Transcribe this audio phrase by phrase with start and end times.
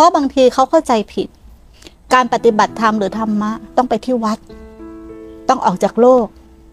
[0.00, 1.28] ราะบางทีเขาเข้าใจผิด
[2.14, 4.38] การปฏิบัติธรรมหรือธรรมะต้องไปที่วัด
[5.48, 6.26] ต้องออกจากโลก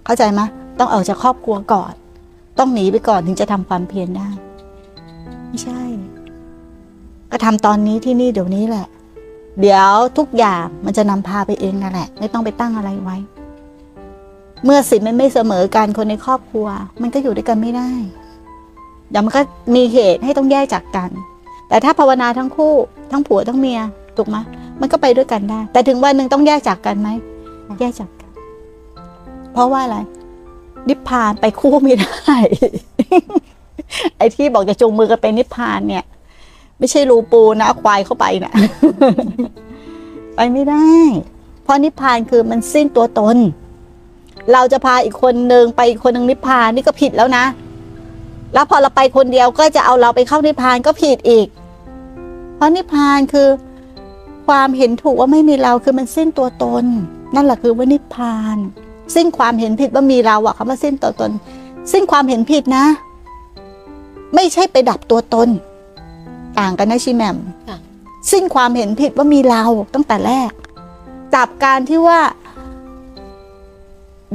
[0.05, 0.41] เข้าใจไหม
[0.79, 1.93] ต้องออกจากครอบครัวก่อน
[2.57, 4.29] ต้องหนีไปก่อนถึงจะทำความเพียรได้
[5.47, 5.81] ไม่ใช่
[7.31, 8.87] ก็ทำตอนนี้ที่นี่เดี๋ยวนี้แหละ
[9.59, 13.17] เดี๋ยวทุกอย่างมันจะนำพาไปเองนั่นแหละ ไม่ต้องไปตั้งอะไรไว้
[14.63, 16.67] เมื่อสินมันไม่เสมอกันคนในครอบครัว
[17.01, 17.91] มันก็อยู่ด้วยกันไม่ได้
[19.09, 19.41] เดี๋ยวมันก็
[19.75, 21.09] มีเหตุให้ต้องแยกจากกัน
[21.69, 22.73] แต่ถ้าภาวนาทั้งคู่
[23.11, 23.79] ทั้งผัวทั้งเมีย
[24.17, 24.37] ถูกไหม
[24.81, 27.09] มันก็ไปด้วยกันได้ แต่ถึงวันหนึ่งต้องแยกจากกันไหม
[27.79, 28.29] แยกจากกัน
[29.53, 29.97] เพราะว่าอะไร
[30.89, 32.33] นิพพานไปคู่ไม่ได้
[34.17, 36.03] ไอ้ที่บอกจะจูงมือกันไปนิพพานเนี่ย
[36.79, 38.53] ไม่ใช่รูปูนะเอาควายเข้าไปนะ
[40.35, 40.87] ไปไม่ได้
[41.63, 43.37] เพราะนิพพานคือมันสิ้นตัวตน
[44.53, 47.43] เราจะพาอีกคนหนึ่งไปอีกคนหนึ่งนิพพานนี่ก็ผิดแล้วนะ
[48.53, 51.47] แล้วพอเราไปคนเดียวก็จะเอาเราไปเข้านิพพานก็ผิดอีก
[52.55, 53.47] เพราะนิพพานคือ
[54.47, 56.85] ความเห็นถูกว่าไม่มีเราคือมันสิ้นตัวตน
[57.35, 58.57] นั่นแหละคือว่านิพพาน
[59.15, 61.31] สิ้นความเห็นผิดว่ามีเราอะคำว่าสิ้นตัวตน
[61.91, 62.85] สิ้นความเห็นผิดนะ
[64.35, 65.49] ไม่ใช่ไปดับตัวตน
[66.59, 67.37] ต่างกันนะชิแหมม
[67.69, 67.77] ค่ะ
[68.31, 70.51] สิ้นความเห็นผิดว่ามีเราตั้งแต่แรก
[71.35, 72.19] จับการที่ว่า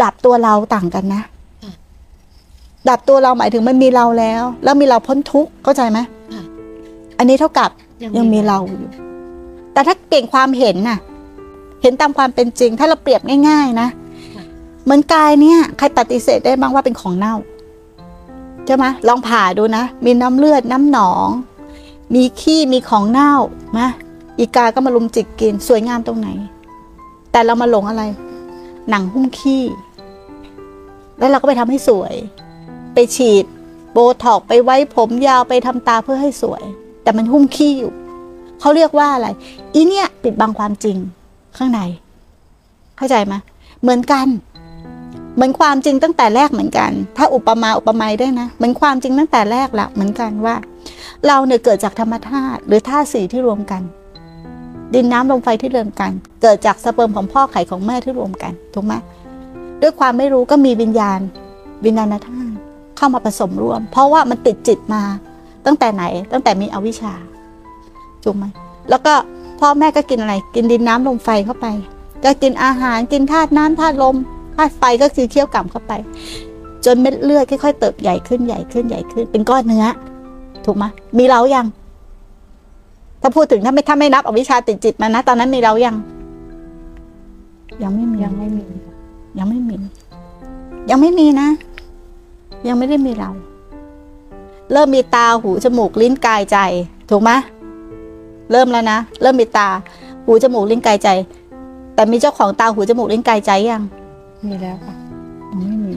[0.02, 1.31] ดับตัวเราต่างกันนะค่ะ
[2.88, 5.98] ดับตัวเราหมายถึงมันมีเราแล้ว แล้วมีเราพ้นทุกข์เข้าใจไหม
[6.33, 6.42] ค่ะ
[7.19, 7.70] อันนี้เท่ากับ
[8.19, 8.91] ยังมีเราอยู่
[9.72, 10.98] แต่ถ้าเปลี่ยนความเห็นน่ะ
[11.83, 13.89] เห็นตามความเป็นจริง ถ้าเราเปรียบง่าย ๆนะ
[14.34, 14.44] ค่ะ
[14.84, 17.34] เหมือนกายเนี่ยใครปฏิเสธได้บ้างว่าเป็นของเน่า
[18.66, 21.28] ใช่ไหมลองผ่าดูนะ มีน้ำเลือดน้ำหนอง
[22.14, 23.33] มีขี้มีของเน่า
[23.78, 23.89] นะ
[24.39, 26.28] อีกาก็มาลุมจิกกิน สวยงามตรงไหน
[27.33, 28.02] แต่เรามาหลงอะไร
[28.91, 29.62] หนังหุ้มขี้
[31.19, 32.14] แล้วเราก็ไปทำให้สวย
[32.94, 33.44] ไปฉีด
[33.92, 36.62] โบท็อกไปไว้ผมยาวไปทำตาเพื่อให้สวย
[37.02, 37.92] แต่มันหุ้มขี้อยู่
[38.60, 39.28] เขาเรียกว่าอะไร
[39.74, 40.96] อีเนี่ยปิดบังความจริง
[41.56, 41.80] ข้างใน
[42.96, 43.34] เข้าใจไหม
[43.82, 44.26] เหมือนกัน
[45.34, 50.56] เหมือนความจริงตั้งแต่แรกเหมือนกัน ถ้าอุปมาอุปไมยได้นะ เหมือนความจริงตั้งแต่แรกละเหมือนกันว่า
[51.27, 53.83] เราเนี่ยเกิดจากธรรมธาตุหรือธาตุสี่ที่รวมกัน
[54.94, 56.11] ดินน้ำลมไฟที่รวมกัน
[56.42, 58.94] เกิดจากสเปิร์มของพ่อไข่ของแม่ที่รวมกันถูกไหม
[59.83, 61.20] ด้วยความไม่รู้ก็มีวิญญาณ
[61.84, 62.52] วิญญาณธาตุ
[63.02, 65.02] เข้ามาผสมร่วม เพราะว่ามันติดจิตมา
[65.67, 67.13] ตั้งแต่ไหน ตั้งแต่มีอวิชชา
[68.24, 68.45] ถูกไหม
[68.90, 69.14] แล้วก็
[69.61, 71.67] พ่อแม่ก็กินอะไร กินดินน้ำลมไฟเข้าไป
[72.24, 74.17] ก็กินอาหารกินธาตุน้ำธาตุลม
[74.57, 75.92] ธาตุไฟก็คือเคี่ยวกล่ำเข้าไป
[76.85, 79.86] จนเม็ดเลือดค่อยๆเติบใหญ่ขึ้นใหญ่ขึ้นใหญ่ขึ้น เป็นก้อนเนื้อ
[80.64, 80.85] ถูกไหม
[81.18, 81.67] มีเรายัง
[83.20, 85.96] ถ้าพูดถึงถ้าไม่ถ้าไม่นับอวิชชาติดจิตมานะ ตอนนั้นมีเรายัง
[87.83, 88.64] ยังไม่มียังไม่มี
[89.39, 89.77] ยังไม่มี
[90.91, 91.48] ยังไม่มีนะ
[92.68, 93.30] ยังไม่ได้มีเรา
[94.73, 96.58] เริ่มมีตาหูจมูกลิ้นกายใจ
[97.11, 97.30] ถูกไหม
[98.50, 99.68] เริ่มแล้วนะ เริ่มมีตา
[100.24, 101.08] หูจมูกลิ้นกายใจ
[101.95, 103.83] แต่มีเจ้าของตาหูจมูกลิ้นกายใจยัง
[104.46, 104.95] มีแล้วค่ะ
[105.50, 105.95] ยังไม่มี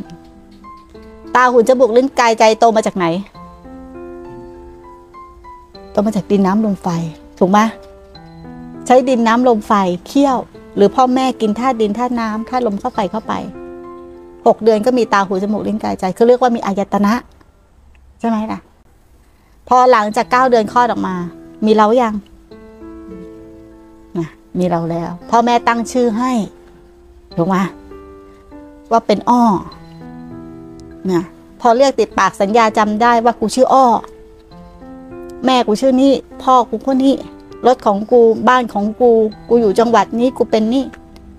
[1.36, 3.06] ตาหูจมูกลิ้นกายใจโตมาจากไหน
[5.92, 6.88] โตมาจากดินน้ำลมไฟ
[7.40, 7.59] ถูกไหม
[8.86, 9.74] ใช้ดินน้ำลมไฟ
[10.08, 10.38] เคี่ยว
[10.76, 13.34] หรือพ่อแม่กินธาตุดินธาตุน้ำธาตุลมเข้าไฟเข้าไป
[14.48, 17.14] หกเดือนก็มีตาหูจมูกลิ้นกายใจเขาเรียกว่ามีอายตนะ
[18.20, 18.60] ใช่ไหมล่ะ
[19.68, 21.16] พอหลังจากเก้าเดือนคลอดออกมา
[21.66, 22.14] มีเรายัง
[24.18, 24.28] นะ
[24.60, 26.32] มีเราแล้วพ่อแม่ตั้งชื่อให้
[27.38, 27.56] ถูกไหม
[28.92, 29.44] ว่าเป็นอ้อ
[31.12, 31.24] นะ
[31.62, 33.86] พอเรียกติดปากสัญญาจำได้ว่ากูชื่ออ้อ
[35.46, 36.14] แม่กูชื่อนี่
[36.44, 37.16] พ่อกูคนนี้
[37.68, 39.12] รถของกูบ้านของกู
[39.50, 40.86] กูอยู่จังหวัดนี้กูเป็นนี่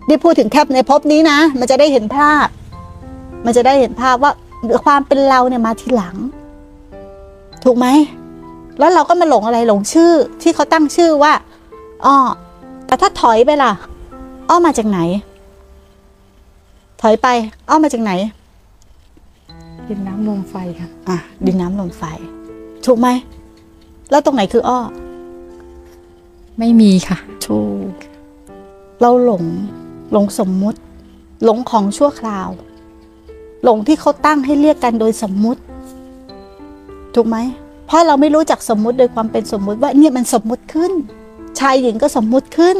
[0.09, 2.47] นี่พูดถึงแค่ในภพนี้นะ มันจะได้เห็นภาพ
[3.47, 4.33] มันจะได้เห็นภาพว่า
[4.85, 6.17] ความเป็นเราเนี่ยมาทีหลัง
[7.65, 7.87] ถูกไหม
[8.79, 10.13] แล้วเราก็มาหลงอะไรหลงชื่อ
[10.43, 11.33] ที่เขาตั้งชื่อว่า
[12.05, 12.17] อ้อ
[12.87, 13.73] แต่ถ้าถอยไปล่ะ
[14.49, 14.99] อ้อมาจากไหน
[17.03, 17.27] ถอยไป
[17.69, 18.13] อ้อมาจากไหน
[19.89, 22.03] ดินน้ำลมไฟค่ะ อะ ดินน้ำลมไฟ
[22.87, 23.09] ถูกไหม
[24.11, 24.79] แล้วตรงไหนคืออ้อ
[26.59, 27.93] ไม่มีค่ะ ถูก
[29.01, 29.45] เราหลง
[30.13, 30.79] หลงสมมุติ
[31.45, 32.49] หลงของชั่วคราว
[33.69, 35.61] หลงที่เขาตั้งให้เรียกกันโดยสมมุติ
[37.15, 37.37] ถูกไหม
[37.87, 40.93] เพราะเราไม่รู้จักสมมุติโดยความเป็นสมมุติว่าเนี่ยมันสมมุติขึ้น
[41.59, 42.77] ชายหญิงก็สมมุติขึ้น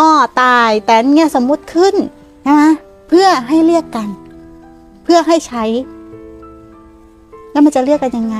[0.00, 0.12] อ้อ
[0.42, 1.94] ตายแต่เนี่ยสมมุติขึ้น
[2.42, 2.64] ใช่ไหม
[3.08, 4.08] เพื่อให้เรียกกัน
[5.04, 5.64] เพื่อให้ใช้
[7.52, 8.36] แล้วมันจะเรียกกันยังไง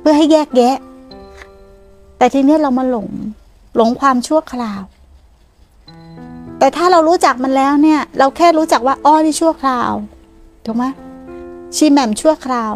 [0.00, 0.76] เพื่อให้แยกแยะ
[2.18, 3.08] แต่ทีเนี้ยเรามาหลง
[3.76, 4.82] หลงความชั่วคราว
[6.58, 9.92] แต่ถ้าเรารู้จักมันแล้วเนี่ย เราแค่รู้จักว่าอ้อนี่ชั่วคราว
[10.64, 10.84] ถูกไหม
[11.76, 12.74] ชีแหม่มชั่วคราว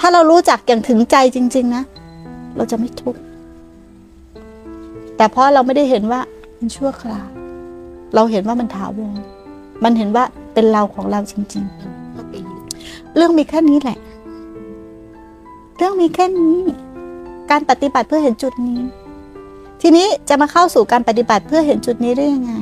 [0.00, 1.84] ถ้าเรารู้จักอย่างถึงใจจริง ๆ นะ
[2.56, 3.20] เราจะไม่ทุกข์
[5.16, 6.20] แต่เพราะเราไม่ได้เห็นว่า
[6.58, 7.28] มันชั่วคราว
[8.14, 9.18] เราเห็นว่ามันถาวร
[9.84, 10.24] มันเห็นว่า
[10.54, 11.64] เป็นเราของเราจริง
[12.40, 13.98] ๆ เรื่องมีแค่นี้แหละ
[15.76, 16.56] เรื่องมีแค่นี้
[17.50, 18.80] การปฏิบัติเพื่อเห็นจุดนี้
[19.80, 22.52] ทีนี้จะมาเข้าสู่การปฏิบัติเพื่อเห็นจุดนี้ได้ยังไง